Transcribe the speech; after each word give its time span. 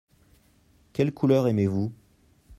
Quelle 0.93 1.11
couleur 1.13 1.45
aimez-vous? 1.47 1.93